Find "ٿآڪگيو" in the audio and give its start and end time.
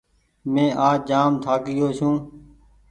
1.43-1.87